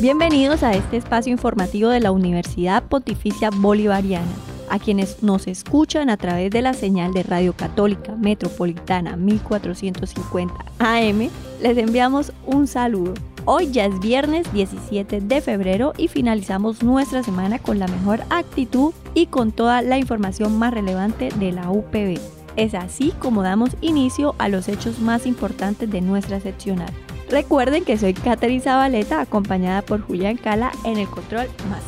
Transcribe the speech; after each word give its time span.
Bienvenidos 0.00 0.62
a 0.62 0.74
este 0.74 0.96
espacio 0.96 1.32
informativo 1.32 1.90
de 1.90 1.98
la 1.98 2.12
Universidad 2.12 2.84
Pontificia 2.84 3.50
Bolivariana. 3.50 4.30
A 4.70 4.78
quienes 4.78 5.24
nos 5.24 5.48
escuchan 5.48 6.08
a 6.08 6.16
través 6.16 6.52
de 6.52 6.62
la 6.62 6.72
señal 6.72 7.12
de 7.12 7.24
Radio 7.24 7.52
Católica 7.52 8.14
Metropolitana 8.14 9.16
1450 9.16 10.54
AM, 10.78 11.30
les 11.60 11.78
enviamos 11.78 12.32
un 12.46 12.68
saludo. 12.68 13.14
Hoy 13.44 13.72
ya 13.72 13.86
es 13.86 13.98
viernes 13.98 14.52
17 14.52 15.20
de 15.20 15.40
febrero 15.40 15.94
y 15.98 16.06
finalizamos 16.06 16.84
nuestra 16.84 17.24
semana 17.24 17.58
con 17.58 17.80
la 17.80 17.88
mejor 17.88 18.20
actitud 18.30 18.92
y 19.14 19.26
con 19.26 19.50
toda 19.50 19.82
la 19.82 19.98
información 19.98 20.56
más 20.60 20.72
relevante 20.72 21.30
de 21.40 21.50
la 21.50 21.72
UPB. 21.72 22.20
Es 22.54 22.74
así 22.74 23.12
como 23.18 23.42
damos 23.42 23.70
inicio 23.80 24.36
a 24.38 24.48
los 24.48 24.68
hechos 24.68 25.00
más 25.00 25.26
importantes 25.26 25.90
de 25.90 26.02
nuestra 26.02 26.38
seccional. 26.38 26.92
Recuerden 27.30 27.84
que 27.84 27.98
soy 27.98 28.14
Catherine 28.14 28.62
Zabaleta, 28.62 29.20
acompañada 29.20 29.82
por 29.82 30.00
Julián 30.00 30.36
Cala 30.36 30.72
en 30.84 30.98
el 30.98 31.08
control 31.08 31.46
más. 31.68 31.82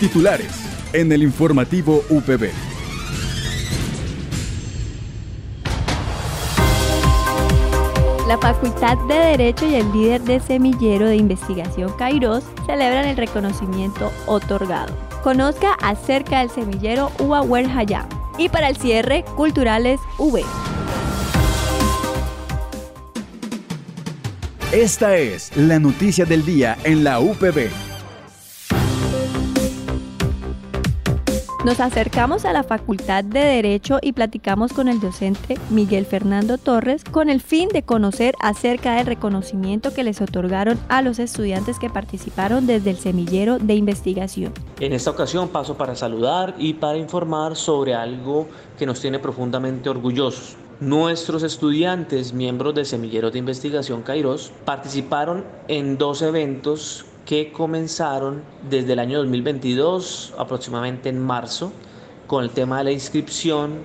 Titulares 0.00 0.48
en 0.92 1.12
el 1.12 1.22
informativo 1.22 2.02
UPB. 2.08 2.50
La 8.26 8.38
Facultad 8.38 8.96
de 9.08 9.14
Derecho 9.14 9.66
y 9.66 9.74
el 9.74 9.92
líder 9.92 10.20
de 10.22 10.40
semillero 10.40 11.06
de 11.06 11.16
investigación 11.16 11.92
Kairos 11.98 12.44
celebran 12.64 13.04
el 13.04 13.16
reconocimiento 13.16 14.12
otorgado. 14.26 14.96
Conozca 15.22 15.74
acerca 15.82 16.38
del 16.38 16.50
semillero 16.50 17.10
Uwa 17.18 17.40
Hayam. 17.40 18.08
Y 18.38 18.48
para 18.48 18.68
el 18.68 18.76
cierre, 18.76 19.24
Culturales 19.36 20.00
V. 20.18 20.44
Esta 24.72 25.16
es 25.16 25.50
la 25.56 25.80
noticia 25.80 26.24
del 26.24 26.44
día 26.44 26.78
en 26.84 27.02
la 27.02 27.18
UPB. 27.18 27.70
Nos 31.64 31.80
acercamos 31.80 32.44
a 32.44 32.52
la 32.52 32.62
Facultad 32.62 33.24
de 33.24 33.40
Derecho 33.40 33.98
y 34.00 34.12
platicamos 34.12 34.72
con 34.72 34.86
el 34.86 35.00
docente 35.00 35.58
Miguel 35.70 36.06
Fernando 36.06 36.56
Torres 36.56 37.02
con 37.02 37.28
el 37.30 37.40
fin 37.40 37.68
de 37.70 37.82
conocer 37.82 38.36
acerca 38.38 38.94
del 38.94 39.06
reconocimiento 39.06 39.92
que 39.92 40.04
les 40.04 40.20
otorgaron 40.20 40.78
a 40.88 41.02
los 41.02 41.18
estudiantes 41.18 41.80
que 41.80 41.90
participaron 41.90 42.68
desde 42.68 42.90
el 42.90 42.96
semillero 42.96 43.58
de 43.58 43.74
investigación. 43.74 44.52
En 44.78 44.92
esta 44.92 45.10
ocasión 45.10 45.48
paso 45.48 45.76
para 45.76 45.96
saludar 45.96 46.54
y 46.58 46.74
para 46.74 46.96
informar 46.96 47.56
sobre 47.56 47.92
algo 47.92 48.46
que 48.78 48.86
nos 48.86 49.00
tiene 49.00 49.18
profundamente 49.18 49.88
orgullosos. 49.88 50.56
Nuestros 50.80 51.42
estudiantes, 51.42 52.32
miembros 52.32 52.74
de 52.74 52.86
Semilleros 52.86 53.34
de 53.34 53.38
Investigación 53.38 54.00
Kairos, 54.00 54.50
participaron 54.64 55.44
en 55.68 55.98
dos 55.98 56.22
eventos 56.22 57.04
que 57.26 57.52
comenzaron 57.52 58.42
desde 58.70 58.94
el 58.94 58.98
año 58.98 59.18
2022, 59.18 60.32
aproximadamente 60.38 61.10
en 61.10 61.20
marzo, 61.20 61.70
con 62.26 62.44
el 62.44 62.48
tema 62.48 62.78
de 62.78 62.84
la 62.84 62.92
inscripción 62.92 63.82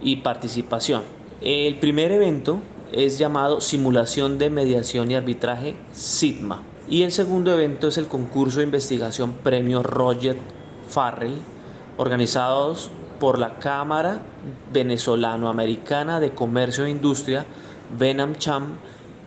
y 0.00 0.16
participación. 0.16 1.02
El 1.42 1.78
primer 1.80 2.12
evento 2.12 2.60
es 2.92 3.18
llamado 3.18 3.60
Simulación 3.60 4.38
de 4.38 4.48
Mediación 4.48 5.10
y 5.10 5.16
Arbitraje 5.16 5.76
SIGMA 5.92 6.62
y 6.88 7.02
el 7.02 7.12
segundo 7.12 7.52
evento 7.52 7.88
es 7.88 7.98
el 7.98 8.06
concurso 8.06 8.60
de 8.60 8.64
investigación 8.64 9.34
Premio 9.42 9.82
Roger 9.82 10.38
Farrell, 10.88 11.42
organizados 11.98 12.90
por 13.18 13.38
la 13.38 13.58
Cámara 13.58 14.22
Venezolano-Americana 14.72 16.20
de 16.20 16.32
Comercio 16.32 16.84
e 16.84 16.90
Industria, 16.90 17.46
VENAMCHAM, 17.98 18.78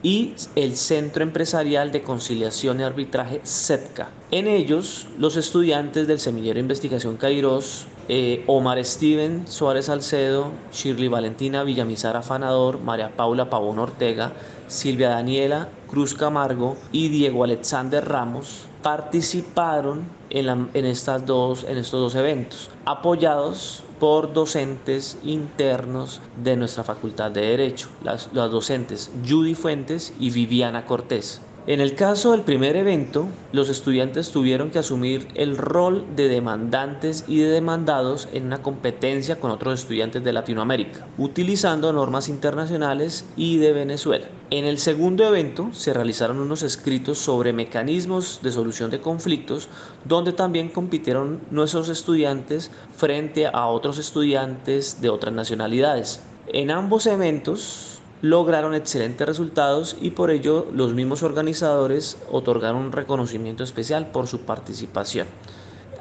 y 0.03 0.33
el 0.55 0.77
Centro 0.77 1.23
Empresarial 1.23 1.91
de 1.91 2.01
Conciliación 2.01 2.79
y 2.79 2.83
Arbitraje, 2.83 3.41
CETCA. 3.43 4.09
En 4.31 4.47
ellos, 4.47 5.07
los 5.17 5.37
estudiantes 5.37 6.07
del 6.07 6.19
Semillero 6.19 6.55
de 6.55 6.61
Investigación 6.61 7.17
Kairos, 7.17 7.85
eh, 8.07 8.43
Omar 8.47 8.83
Steven 8.83 9.47
Suárez 9.47 9.85
Salcedo, 9.85 10.51
Shirley 10.73 11.07
Valentina 11.07 11.63
Villamizar 11.63 12.17
Afanador, 12.17 12.79
María 12.79 13.15
Paula 13.15 13.49
Pavón 13.49 13.77
Ortega, 13.77 14.33
Silvia 14.67 15.09
Daniela 15.09 15.69
Cruz 15.87 16.13
Camargo 16.13 16.77
y 16.91 17.09
Diego 17.09 17.43
Alexander 17.43 18.03
Ramos 18.07 18.65
participaron 18.81 20.05
en, 20.31 20.85
estas 20.85 21.25
dos, 21.25 21.65
en 21.67 21.77
estos 21.77 21.99
dos 21.99 22.15
eventos, 22.15 22.69
apoyados 22.85 23.83
por 23.99 24.33
docentes 24.33 25.17
internos 25.23 26.21
de 26.35 26.55
nuestra 26.55 26.83
Facultad 26.83 27.31
de 27.31 27.41
Derecho, 27.41 27.89
las, 28.01 28.29
las 28.33 28.49
docentes 28.49 29.11
Judy 29.27 29.53
Fuentes 29.53 30.13
y 30.19 30.31
Viviana 30.31 30.85
Cortés. 30.85 31.41
En 31.67 31.79
el 31.79 31.93
caso 31.93 32.31
del 32.31 32.41
primer 32.41 32.75
evento, 32.75 33.27
los 33.51 33.69
estudiantes 33.69 34.31
tuvieron 34.31 34.71
que 34.71 34.79
asumir 34.79 35.27
el 35.35 35.57
rol 35.57 36.07
de 36.15 36.27
demandantes 36.27 37.23
y 37.27 37.37
de 37.37 37.49
demandados 37.49 38.27
en 38.33 38.47
una 38.47 38.63
competencia 38.63 39.39
con 39.39 39.51
otros 39.51 39.81
estudiantes 39.81 40.23
de 40.23 40.33
Latinoamérica, 40.33 41.05
utilizando 41.19 41.93
normas 41.93 42.29
internacionales 42.29 43.25
y 43.35 43.57
de 43.57 43.73
Venezuela. 43.73 44.25
En 44.49 44.65
el 44.65 44.79
segundo 44.79 45.23
evento 45.23 45.69
se 45.71 45.93
realizaron 45.93 46.39
unos 46.39 46.63
escritos 46.63 47.19
sobre 47.19 47.53
mecanismos 47.53 48.39
de 48.41 48.51
solución 48.51 48.89
de 48.89 48.99
conflictos, 48.99 49.69
donde 50.03 50.33
también 50.33 50.69
compitieron 50.69 51.41
nuestros 51.51 51.89
estudiantes 51.89 52.71
frente 52.97 53.45
a 53.45 53.67
otros 53.67 53.99
estudiantes 53.99 54.99
de 54.99 55.09
otras 55.09 55.35
nacionalidades. 55.35 56.21
En 56.47 56.71
ambos 56.71 57.05
eventos 57.05 57.90
lograron 58.21 58.75
excelentes 58.75 59.27
resultados 59.27 59.97
y 59.99 60.11
por 60.11 60.29
ello 60.31 60.67
los 60.73 60.93
mismos 60.93 61.23
organizadores 61.23 62.17
otorgaron 62.29 62.81
un 62.81 62.91
reconocimiento 62.91 63.63
especial 63.63 64.11
por 64.11 64.27
su 64.27 64.41
participación. 64.41 65.27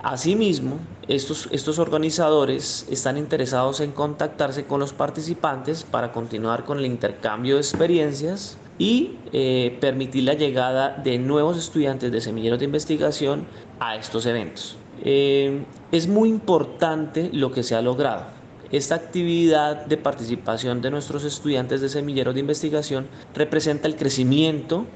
Asimismo, 0.02 0.78
estos, 1.08 1.48
estos 1.50 1.78
organizadores 1.78 2.86
están 2.90 3.18
interesados 3.18 3.80
en 3.80 3.92
contactarse 3.92 4.64
con 4.64 4.80
los 4.80 4.94
participantes 4.94 5.84
para 5.84 6.12
continuar 6.12 6.64
con 6.64 6.78
el 6.78 6.86
intercambio 6.86 7.56
de 7.56 7.60
experiencias 7.60 8.56
y 8.78 9.16
eh, 9.32 9.76
permitir 9.78 10.24
la 10.24 10.34
llegada 10.34 10.96
de 11.04 11.18
nuevos 11.18 11.58
estudiantes 11.58 12.10
de 12.10 12.20
semilleros 12.22 12.58
de 12.60 12.64
investigación 12.64 13.44
a 13.78 13.96
estos 13.96 14.24
eventos. 14.24 14.78
Eh, 15.02 15.64
es 15.92 16.08
muy 16.08 16.30
importante 16.30 17.28
lo 17.32 17.52
que 17.52 17.62
se 17.62 17.74
ha 17.74 17.82
logrado 17.82 18.39
esta 18.72 18.94
actividad 18.94 19.86
de 19.86 19.96
participación 19.96 20.80
de 20.80 20.90
nuestros 20.90 21.24
estudiantes 21.24 21.80
de 21.80 21.88
semilleros 21.88 22.34
de 22.34 22.40
investigación 22.40 23.08
representa 23.34 23.88
el 23.88 23.96
crecimiento 23.96 24.86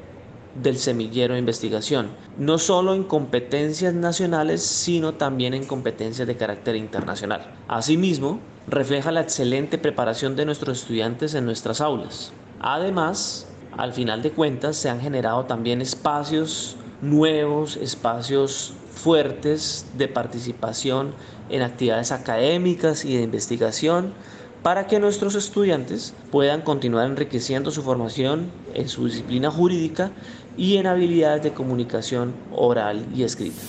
del 0.63 0.79
semillero 0.79 1.35
de 1.35 1.41
investigación, 1.41 2.11
no 2.39 2.59
solo 2.59 2.95
en 2.95 3.03
competencias 3.03 3.93
nacionales, 3.93 4.63
sino 4.63 5.15
también 5.15 5.55
en 5.55 5.67
competencias 5.67 6.29
de 6.29 6.37
carácter 6.37 6.77
internacional. 6.77 7.53
Asimismo, 7.67 8.39
refleja 8.69 9.11
la 9.11 9.23
excelente 9.23 9.79
preparación 9.79 10.37
de 10.37 10.45
nuestros 10.45 10.83
estudiantes 10.83 11.35
en 11.35 11.45
nuestras 11.45 11.81
aulas. 11.81 12.33
Además, 12.61 13.49
al 13.77 13.93
final 13.93 14.23
de 14.23 14.31
cuentas, 14.31 14.77
se 14.77 14.89
han 14.89 15.01
generado 15.01 15.47
también 15.47 15.83
espacios 15.83 16.77
nuevos, 17.03 17.77
espacios 17.77 18.75
fuertes 18.95 19.87
de 19.97 20.09
participación 20.09 21.15
en 21.51 21.63
actividades 21.63 22.13
académicas 22.13 23.05
y 23.05 23.17
de 23.17 23.23
investigación 23.23 24.15
para 24.63 24.87
que 24.87 24.99
nuestros 24.99 25.35
estudiantes 25.35 26.15
puedan 26.31 26.63
continuar 26.63 27.07
enriqueciendo 27.07 27.71
su 27.71 27.83
formación 27.83 28.51
en 28.73 28.89
su 28.89 29.07
disciplina 29.07 29.51
jurídica 29.51 30.11
y 30.57 30.79
en 30.79 30.87
habilidades 30.87 31.43
de 31.43 31.53
comunicación 31.53 32.33
oral 32.51 33.05
y 33.15 33.25
escrita. 33.25 33.61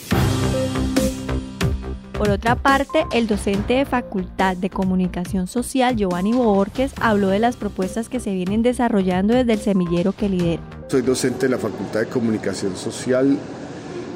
Por 2.18 2.30
otra 2.30 2.56
parte, 2.56 3.06
el 3.12 3.27
docente 3.27 3.74
de 3.74 3.86
Facultad 3.86 4.56
de 4.56 4.69
Comunicación 4.69 5.48
Social, 5.48 5.98
Giovanni 5.98 6.31
Borges, 6.31 6.94
habló 7.01 7.27
de 7.27 7.39
las 7.39 7.57
propuestas 7.57 8.07
que 8.07 8.22
se 8.22 8.33
vienen 8.33 8.62
desarrollando 8.62 9.33
desde 9.33 9.51
el 9.51 9.60
semillero 9.60 10.13
que 10.13 10.30
lidera. 10.30 10.63
Soy 10.88 11.01
docente 11.01 11.48
de 11.48 11.50
la 11.50 11.57
Facultad 11.57 12.00
de 12.00 12.06
Comunicación 12.06 12.77
Social 12.77 13.38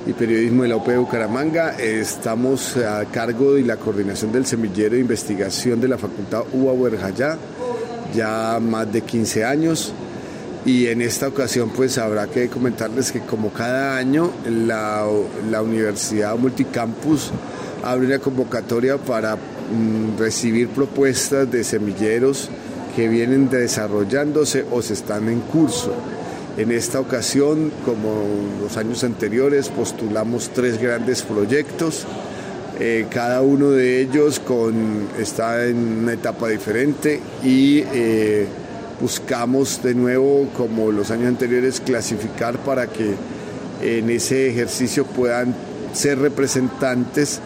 y 0.06 0.14
Periodismo 0.14 0.64
de 0.64 0.70
la 0.70 0.76
UP 0.78 0.88
de 0.88 0.98
Bucaramanga. 0.98 1.78
Estamos 1.80 2.78
a 2.78 3.06
cargo 3.06 3.54
de 3.54 3.64
la 3.64 3.78
coordinación 3.78 4.32
del 4.32 4.46
semillero 4.46 4.96
de 4.96 5.02
investigación 5.02 5.82
de 5.82 5.88
la 5.88 5.98
Facultad 5.98 6.44
UBA 6.54 6.74
Huerjayá 6.74 7.38
ya 8.14 8.60
más 8.62 8.92
de 8.92 9.02
15 9.02 9.46
años 9.46 9.94
y 10.66 10.88
en 10.88 11.02
esta 11.02 11.28
ocasión 11.28 11.70
pues 11.76 11.98
habrá 11.98 12.28
que 12.28 12.50
comentarles 12.50 13.12
que 13.12 13.22
como 13.22 13.52
cada 13.52 13.98
año 13.98 14.32
la, 14.48 15.06
la 15.50 15.62
Universidad 15.62 16.38
Multicampus 16.38 17.32
abre 17.84 18.08
una 18.08 18.20
convocatoria 18.20 18.98
para 18.98 19.36
mm, 19.36 20.18
recibir 20.18 20.70
propuestas 20.70 21.50
de 21.52 21.64
semilleros 21.64 22.50
que 22.96 23.08
vienen 23.08 23.50
desarrollándose 23.50 24.66
o 24.72 24.82
se 24.82 24.94
están 24.94 25.30
en 25.30 25.40
curso. 25.42 25.94
En 26.60 26.74
esta 26.74 27.00
ocasión, 27.00 27.72
como 27.86 28.26
los 28.62 28.76
años 28.76 29.06
anteriores, 29.06 29.70
postulamos 29.70 30.52
tres 30.54 30.78
grandes 30.78 31.22
proyectos. 31.22 32.06
Eh, 32.82 33.06
cada 33.10 33.42
uno 33.42 33.72
de 33.72 34.02
ellos 34.02 34.42
con, 34.42 35.08
está 35.18 35.66
en 35.68 35.78
una 36.00 36.12
etapa 36.12 36.50
diferente 36.50 37.22
y 37.46 37.84
eh, 37.94 38.46
buscamos 39.00 39.82
de 39.82 39.96
nuevo, 39.96 40.50
como 40.58 40.92
los 40.92 41.12
años 41.12 41.30
anteriores, 41.30 41.80
clasificar 41.80 42.58
para 42.58 42.88
que 42.88 43.14
en 43.82 44.10
ese 44.10 44.50
ejercicio 44.50 45.06
puedan 45.06 45.56
ser 45.94 46.20
representantes 46.20 47.40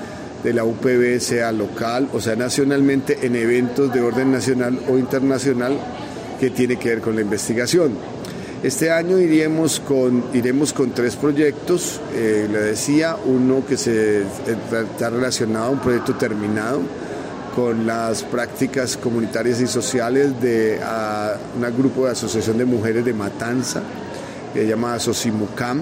de 0.44 0.54
la 0.54 0.64
UPB, 0.64 1.20
sea 1.20 1.52
local 1.52 2.10
o 2.14 2.20
sea 2.20 2.36
nacionalmente, 2.36 3.20
en 3.22 3.36
eventos 3.36 3.94
de 3.94 4.02
orden 4.02 4.32
nacional 4.32 4.80
o 4.90 4.98
internacional 4.98 5.78
que 6.40 6.50
tiene 6.50 6.78
que 6.78 6.90
ver 6.90 7.02
con 7.02 7.14
la 7.14 7.22
investigación. 7.22 7.92
Este 8.64 8.92
año 8.92 9.20
iremos 9.20 9.82
con, 9.82 10.24
iremos 10.34 10.72
con 10.72 10.92
tres 10.92 11.18
proyectos, 11.18 12.00
eh, 12.16 12.48
le 12.50 12.60
decía, 12.60 13.18
uno 13.26 13.66
que 13.68 13.76
se, 13.76 14.22
está 14.22 15.10
relacionado 15.10 15.66
a 15.66 15.70
un 15.72 15.80
proyecto 15.80 16.16
terminado, 16.16 16.80
con 17.54 17.86
las 17.86 18.24
prácticas 18.24 18.96
comunitarias 18.96 19.60
y 19.60 19.68
sociales 19.68 20.42
de 20.42 20.80
un 21.58 21.78
grupo 21.78 22.06
de 22.06 22.14
asociación 22.14 22.58
de 22.58 22.64
mujeres 22.64 23.04
de 23.04 23.14
Matanza, 23.14 23.82
que 24.54 24.62
se 24.62 24.68
llama 24.68 24.94
Asocimucam. 24.94 25.82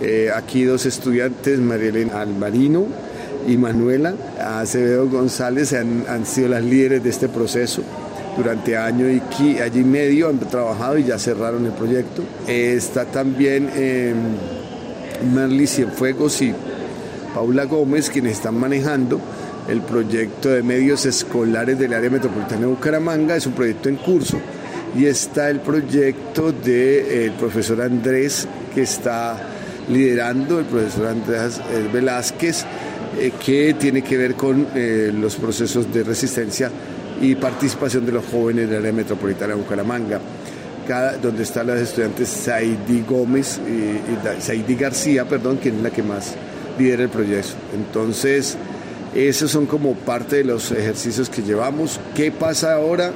Eh, 0.00 0.30
aquí 0.34 0.64
dos 0.64 0.86
estudiantes, 0.86 1.58
Marielena 1.58 2.22
Almarino 2.22 2.86
y 3.46 3.58
Manuela 3.58 4.14
Acevedo 4.40 5.06
González, 5.06 5.74
han, 5.74 6.24
sido 6.24 6.48
las 6.48 6.64
líderes 6.64 7.04
de 7.04 7.10
este 7.10 7.28
proceso. 7.28 7.82
Durante 8.36 8.76
año 8.76 9.06
y, 9.08 9.58
año 9.58 9.80
y 9.80 9.84
medio 9.84 10.28
han 10.28 10.38
trabajado 10.38 10.98
y 10.98 11.04
ya 11.04 11.18
cerraron 11.18 11.66
el 11.66 11.72
proyecto. 11.72 12.22
Está 12.46 13.04
también 13.04 13.70
eh, 13.74 14.14
Merly 15.34 15.66
Cienfuegos 15.66 16.40
y 16.42 16.54
Paula 17.34 17.64
Gómez, 17.64 18.08
quienes 18.08 18.32
están 18.32 18.56
manejando 18.56 19.20
el 19.68 19.82
proyecto 19.82 20.48
de 20.48 20.62
medios 20.62 21.06
escolares 21.06 21.78
del 21.78 21.94
área 21.94 22.10
metropolitana 22.10 22.62
de 22.62 22.66
Bucaramanga, 22.66 23.36
es 23.36 23.46
un 23.46 23.52
proyecto 23.52 23.88
en 23.88 23.96
curso. 23.96 24.38
Y 24.96 25.06
está 25.06 25.48
el 25.48 25.60
proyecto 25.60 26.50
del 26.50 26.66
eh, 26.74 27.32
profesor 27.38 27.80
Andrés, 27.82 28.48
que 28.74 28.82
está 28.82 29.36
liderando, 29.88 30.58
el 30.58 30.64
profesor 30.64 31.06
Andrés 31.06 31.60
eh, 31.70 31.88
Velázquez, 31.92 32.64
eh, 33.18 33.32
que 33.44 33.74
tiene 33.74 34.02
que 34.02 34.16
ver 34.16 34.34
con 34.34 34.66
los 34.74 35.36
procesos 35.36 35.92
de 35.92 36.02
resistencia 36.04 36.70
y 37.20 37.34
participación 37.34 38.06
de 38.06 38.12
los 38.12 38.24
jóvenes 38.26 38.68
del 38.68 38.78
área 38.78 38.92
metropolitana 38.92 39.54
de 39.54 39.60
Bucaramanga. 39.60 40.20
Donde 41.22 41.44
están 41.44 41.68
las 41.68 41.78
estudiantes 41.78 42.28
Saidi 42.28 43.04
Gómez 43.08 43.60
y, 43.64 44.40
y 44.40 44.40
Saidi 44.40 44.74
García, 44.74 45.24
perdón, 45.24 45.58
quien 45.58 45.76
es 45.76 45.82
la 45.82 45.90
que 45.90 46.02
más 46.02 46.34
lidera 46.76 47.04
el 47.04 47.10
proyecto. 47.10 47.52
Entonces, 47.72 48.56
esos 49.14 49.50
son 49.50 49.66
como 49.66 49.94
parte 49.94 50.36
de 50.36 50.44
los 50.44 50.70
ejercicios 50.70 51.28
que 51.28 51.42
llevamos. 51.42 52.00
¿Qué 52.14 52.30
pasa 52.30 52.74
ahora? 52.74 53.12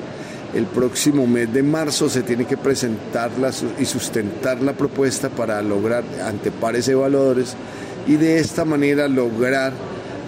El 0.55 0.67
próximo 0.67 1.27
mes 1.27 1.53
de 1.53 1.63
marzo 1.63 2.09
se 2.09 2.23
tiene 2.23 2.45
que 2.47 2.57
presentar 2.57 3.31
y 3.79 3.85
sustentar 3.85 4.61
la 4.61 4.73
propuesta 4.73 5.29
para 5.29 5.61
lograr 5.63 6.05
ante 6.25 6.53
pares 6.53 6.87
evaluadores 6.89 7.57
y 8.07 8.17
de 8.17 8.39
esta 8.39 8.65
manera 8.65 9.09
lograr 9.09 9.73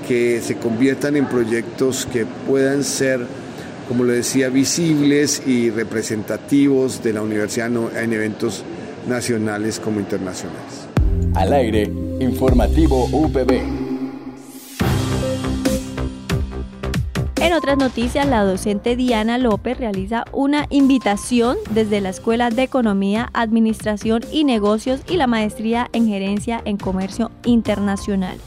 que 0.06 0.40
se 0.40 0.56
conviertan 0.56 1.16
en 1.16 1.26
proyectos 1.26 2.06
que 2.12 2.26
puedan 2.46 2.84
ser, 2.84 3.20
como 3.88 4.04
lo 4.04 4.12
decía, 4.12 4.48
visibles 4.48 5.42
y 5.46 5.70
representativos 5.70 7.02
de 7.02 7.12
la 7.12 7.22
universidad 7.22 7.70
en 8.00 8.12
eventos 8.12 8.62
nacionales 9.08 9.80
como 9.80 10.00
internacionales. 10.00 10.86
Al 11.34 11.52
aire, 11.52 11.90
informativo 12.20 13.06
UPB. 13.12 13.75
Otras 17.56 17.78
noticias, 17.78 18.26
la 18.26 18.44
docente 18.44 18.96
Diana 18.96 19.38
López 19.38 19.78
realiza 19.78 20.24
una 20.32 20.66
invitación 20.68 21.56
desde 21.70 22.02
la 22.02 22.10
Escuela 22.10 22.50
de 22.50 22.62
Economía, 22.62 23.30
Administración 23.32 24.22
y 24.30 24.44
Negocios 24.44 25.00
y 25.08 25.16
la 25.16 25.26
Maestría 25.26 25.88
en 25.92 26.06
Gerencia 26.06 26.60
en 26.66 26.76
Comercio 26.76 27.30
Internacional. 27.44 28.38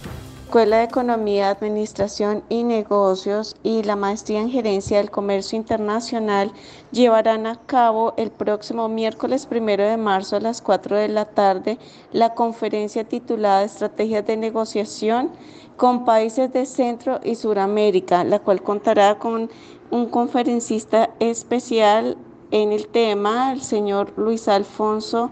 Escuela 0.50 0.78
de 0.78 0.86
Economía, 0.86 1.52
Administración 1.52 2.44
y 2.50 2.64
Negocios 2.64 3.56
y 3.62 3.84
la 3.84 3.96
Maestría 3.96 4.42
en 4.42 4.50
Gerencia 4.50 4.98
del 4.98 5.12
Comercio 5.12 5.56
Internacional 5.56 6.52
llevarán 6.92 7.46
a 7.46 7.58
cabo 7.68 8.16
el 8.18 8.32
próximo 8.32 8.90
miércoles 8.90 9.46
primero 9.46 9.84
de 9.88 9.96
marzo 9.98 10.38
a 10.38 10.40
las 10.40 10.64
4 10.64 10.98
de 10.98 11.08
la 11.08 11.26
tarde 11.26 11.78
la 12.12 12.34
conferencia 12.34 13.04
titulada 13.04 13.64
Estrategias 13.64 14.26
de 14.26 14.38
Negociación 14.38 15.30
con 15.78 16.04
países 16.04 16.52
de 16.52 16.66
Centro 16.66 17.20
y 17.24 17.36
Suramérica, 17.36 18.24
la 18.24 18.40
cual 18.40 18.64
contará 18.64 19.20
con 19.20 19.52
un 19.92 20.08
conferencista 20.08 21.12
especial 21.20 22.18
en 22.50 22.72
el 22.72 22.88
tema, 22.88 23.52
el 23.52 23.62
señor 23.62 24.14
Luis 24.18 24.48
Alfonso 24.48 25.30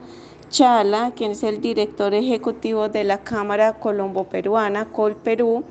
Chala, 0.49 1.11
quien 1.15 1.31
es 1.31 1.44
el 1.44 1.59
director 1.59 2.13
ejecutivo 2.13 2.88
de 2.88 3.03
la 3.03 3.17
Cámara 3.17 3.79
Colombo-Peruana, 3.79 4.85
Col 4.85 5.17
Perú, 5.17 5.65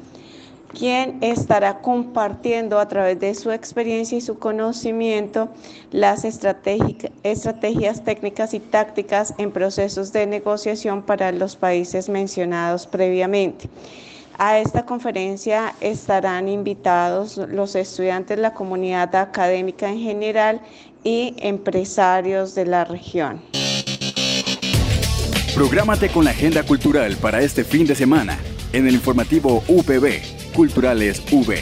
quien 0.79 1.17
estará 1.23 1.81
compartiendo 1.81 2.79
a 2.79 2.87
través 2.87 3.19
de 3.19 3.35
su 3.35 3.51
experiencia 3.51 4.19
y 4.19 4.21
su 4.21 4.39
conocimiento 4.39 5.49
las 5.93 6.27
estrategias 6.27 8.05
técnicas 8.05 8.53
y 8.53 8.61
tácticas 8.61 9.33
en 9.39 9.51
procesos 9.51 10.13
de 10.13 10.27
negociación 10.27 11.03
para 11.03 11.33
los 11.33 11.57
países 11.57 12.11
mencionados 12.11 12.87
previamente. 12.87 13.71
A 14.39 14.59
esta 14.59 14.85
conferencia 14.85 15.75
estarán 15.81 16.49
invitados 16.49 17.39
los 17.39 17.75
estudiantes, 17.75 18.39
la 18.39 18.53
comunidad 18.53 19.17
académica 19.17 19.89
en 19.89 20.01
general 20.01 20.61
y 21.03 21.35
empresarios 21.39 22.55
de 22.55 22.67
la 22.67 22.85
región. 22.85 23.41
Prográmate 25.57 26.11
con 26.11 26.27
la 26.27 26.33
agenda 26.33 26.63
cultural 26.65 27.17
para 27.17 27.41
este 27.41 27.65
fin 27.65 27.87
de 27.87 27.95
semana 27.95 28.37
en 28.75 28.87
el 28.87 28.93
informativo 28.93 29.63
UPB, 29.67 30.53
Culturales 30.55 31.25
V. 31.33 31.57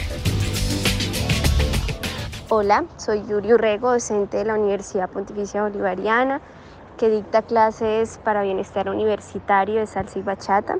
Hola, 2.49 2.83
soy 2.97 3.25
Yuri 3.25 3.53
Urrego, 3.53 3.93
docente 3.93 4.35
de 4.35 4.43
la 4.43 4.55
Universidad 4.55 5.09
Pontificia 5.09 5.63
Bolivariana, 5.63 6.41
que 6.97 7.09
dicta 7.09 7.41
clases 7.41 8.19
para 8.21 8.41
bienestar 8.43 8.89
universitario 8.89 9.79
de 9.79 9.87
salsa 9.87 10.19
y 10.19 10.23
bachata. 10.23 10.75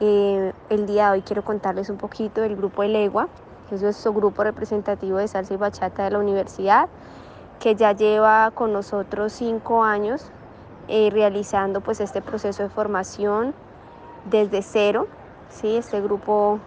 Eh, 0.00 0.54
el 0.70 0.86
día 0.86 1.08
de 1.08 1.18
hoy 1.18 1.20
quiero 1.20 1.44
contarles 1.44 1.90
un 1.90 1.98
poquito 1.98 2.40
del 2.40 2.56
grupo 2.56 2.82
El 2.82 2.96
Egua, 2.96 3.28
que 3.68 3.74
es 3.74 3.82
nuestro 3.82 4.14
grupo 4.14 4.44
representativo 4.44 5.18
de 5.18 5.28
salsa 5.28 5.52
y 5.52 5.58
bachata 5.58 6.04
de 6.04 6.12
la 6.12 6.18
universidad, 6.18 6.88
que 7.58 7.74
ya 7.74 7.92
lleva 7.92 8.50
con 8.52 8.72
nosotros 8.72 9.30
cinco 9.34 9.84
años 9.84 10.30
eh, 10.90 11.08
realizando 11.10 11.80
pues 11.80 12.00
este 12.00 12.20
proceso 12.20 12.64
de 12.64 12.68
formación 12.68 13.54
desde 14.24 14.60
cero. 14.62 15.06
¿sí? 15.48 15.76
Este 15.76 16.00
grupo 16.00 16.58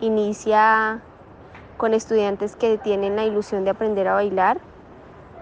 inicia 0.00 1.02
con 1.76 1.92
estudiantes 1.92 2.56
que 2.56 2.78
tienen 2.78 3.16
la 3.16 3.24
ilusión 3.24 3.64
de 3.64 3.70
aprender 3.70 4.08
a 4.08 4.14
bailar 4.14 4.58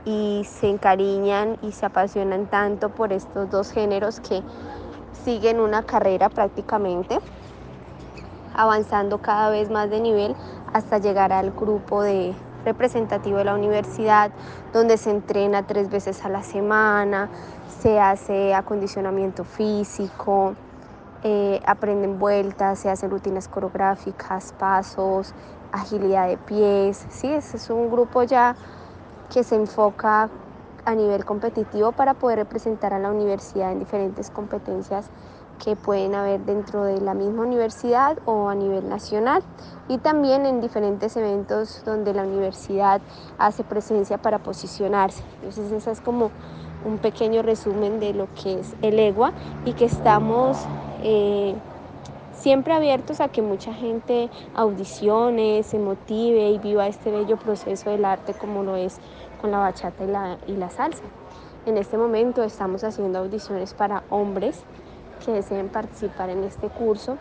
y 0.04 0.42
se 0.44 0.68
encariñan 0.68 1.58
y 1.62 1.72
se 1.72 1.86
apasionan 1.86 2.46
tanto 2.46 2.90
por 2.90 3.12
estos 3.12 3.50
dos 3.50 3.70
géneros 3.70 4.20
que 4.20 4.42
siguen 5.24 5.60
una 5.60 5.84
carrera 5.84 6.28
prácticamente, 6.28 7.18
avanzando 8.54 9.18
cada 9.18 9.48
vez 9.50 9.70
más 9.70 9.88
de 9.90 10.00
nivel 10.00 10.34
hasta 10.72 10.98
llegar 10.98 11.32
al 11.32 11.52
grupo 11.52 12.02
de 12.02 12.34
representativo 12.64 13.38
de 13.38 13.44
la 13.44 13.54
universidad, 13.54 14.30
donde 14.72 14.96
se 14.96 15.10
entrena 15.10 15.66
tres 15.66 15.90
veces 15.90 16.24
a 16.24 16.28
la 16.28 16.42
semana, 16.42 17.28
se 17.80 18.00
hace 18.00 18.54
acondicionamiento 18.54 19.44
físico, 19.44 20.54
eh, 21.22 21.60
aprenden 21.66 22.18
vueltas, 22.18 22.78
se 22.80 22.90
hacen 22.90 23.10
rutinas 23.10 23.48
coreográficas, 23.48 24.54
pasos, 24.58 25.34
agilidad 25.72 26.28
de 26.28 26.36
pies. 26.36 27.06
Sí, 27.10 27.32
ese 27.32 27.56
es 27.56 27.70
un 27.70 27.90
grupo 27.90 28.22
ya 28.22 28.56
que 29.32 29.42
se 29.42 29.56
enfoca 29.56 30.30
a 30.84 30.94
nivel 30.94 31.24
competitivo 31.24 31.92
para 31.92 32.14
poder 32.14 32.38
representar 32.38 32.92
a 32.92 32.98
la 32.98 33.10
universidad 33.10 33.72
en 33.72 33.78
diferentes 33.78 34.30
competencias 34.30 35.10
que 35.62 35.76
pueden 35.76 36.14
haber 36.14 36.40
dentro 36.40 36.84
de 36.84 37.00
la 37.00 37.14
misma 37.14 37.42
universidad 37.42 38.18
o 38.26 38.48
a 38.48 38.54
nivel 38.54 38.88
nacional 38.88 39.42
y 39.88 39.98
también 39.98 40.46
en 40.46 40.60
diferentes 40.60 41.16
eventos 41.16 41.82
donde 41.84 42.14
la 42.14 42.22
universidad 42.22 43.00
hace 43.38 43.64
presencia 43.64 44.18
para 44.18 44.38
posicionarse. 44.38 45.22
Entonces 45.36 45.72
esa 45.72 45.90
es 45.90 46.00
como 46.00 46.30
un 46.84 46.98
pequeño 46.98 47.42
resumen 47.42 48.00
de 48.00 48.14
lo 48.14 48.28
que 48.34 48.60
es 48.60 48.74
el 48.82 48.98
EGUA 48.98 49.32
y 49.64 49.72
que 49.72 49.86
estamos 49.86 50.58
eh, 51.02 51.54
siempre 52.34 52.74
abiertos 52.74 53.20
a 53.20 53.28
que 53.28 53.42
mucha 53.42 53.72
gente 53.72 54.30
audicione, 54.54 55.62
se 55.62 55.78
motive 55.78 56.50
y 56.50 56.58
viva 56.58 56.86
este 56.86 57.10
bello 57.10 57.36
proceso 57.38 57.90
del 57.90 58.04
arte 58.04 58.34
como 58.34 58.62
lo 58.62 58.76
es 58.76 58.98
con 59.40 59.50
la 59.50 59.58
bachata 59.58 60.04
y 60.04 60.08
la, 60.08 60.38
y 60.46 60.52
la 60.52 60.68
salsa. 60.70 61.04
En 61.66 61.78
este 61.78 61.96
momento 61.96 62.42
estamos 62.42 62.84
haciendo 62.84 63.20
audiciones 63.20 63.72
para 63.72 64.02
hombres 64.10 64.62
que 65.24 65.32
deseen 65.32 65.68
participar 65.68 66.30
en 66.30 66.44
este 66.44 66.68
curso 66.68 67.16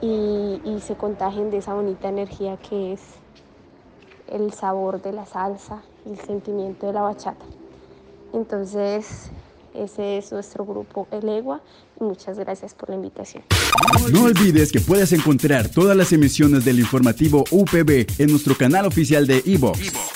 y, 0.00 0.60
y 0.64 0.80
se 0.80 0.96
contagien 0.96 1.50
de 1.50 1.58
esa 1.58 1.74
bonita 1.74 2.08
energía 2.08 2.56
que 2.56 2.92
es 2.92 3.00
el 4.30 4.52
sabor 4.52 5.02
de 5.02 5.12
la 5.12 5.26
salsa, 5.26 5.82
el 6.06 6.18
sentimiento 6.18 6.86
de 6.86 6.92
la 6.92 7.02
bachata. 7.02 7.44
Entonces, 8.32 9.30
ese 9.74 10.18
es 10.18 10.32
nuestro 10.32 10.64
grupo 10.64 11.06
El 11.10 11.28
Egua 11.28 11.60
y 12.00 12.04
muchas 12.04 12.38
gracias 12.38 12.74
por 12.74 12.90
la 12.90 12.96
invitación. 12.96 13.42
No 14.12 14.24
olvides 14.24 14.72
que 14.72 14.80
puedes 14.80 15.12
encontrar 15.12 15.68
todas 15.68 15.96
las 15.96 16.12
emisiones 16.12 16.64
del 16.64 16.78
informativo 16.78 17.44
UPB 17.50 18.06
en 18.18 18.30
nuestro 18.30 18.56
canal 18.56 18.86
oficial 18.86 19.26
de 19.26 19.42
iVox, 19.44 19.92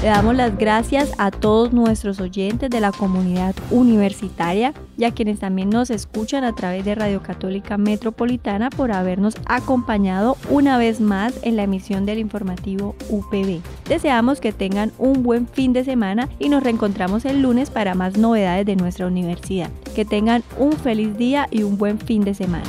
Le 0.00 0.10
damos 0.10 0.36
las 0.36 0.56
gracias 0.56 1.10
a 1.18 1.32
todos 1.32 1.72
nuestros 1.72 2.20
oyentes 2.20 2.70
de 2.70 2.80
la 2.80 2.92
comunidad 2.92 3.56
universitaria 3.72 4.72
y 4.96 5.02
a 5.02 5.10
quienes 5.10 5.40
también 5.40 5.70
nos 5.70 5.90
escuchan 5.90 6.44
a 6.44 6.54
través 6.54 6.84
de 6.84 6.94
Radio 6.94 7.20
Católica 7.20 7.76
Metropolitana 7.78 8.70
por 8.70 8.92
habernos 8.92 9.34
acompañado 9.46 10.36
una 10.50 10.78
vez 10.78 11.00
más 11.00 11.34
en 11.42 11.56
la 11.56 11.64
emisión 11.64 12.06
del 12.06 12.20
informativo 12.20 12.94
UPB. 13.10 13.60
Deseamos 13.88 14.40
que 14.40 14.52
tengan 14.52 14.92
un 14.98 15.24
buen 15.24 15.48
fin 15.48 15.72
de 15.72 15.82
semana 15.82 16.28
y 16.38 16.48
nos 16.48 16.62
reencontramos 16.62 17.24
el 17.24 17.42
lunes 17.42 17.70
para 17.70 17.96
más 17.96 18.16
novedades 18.16 18.66
de 18.66 18.76
nuestra 18.76 19.08
universidad. 19.08 19.68
Que 19.96 20.04
tengan 20.04 20.44
un 20.60 20.74
feliz 20.74 21.16
día 21.18 21.48
y 21.50 21.64
un 21.64 21.76
buen 21.76 21.98
fin 21.98 22.22
de 22.22 22.34
semana. 22.34 22.68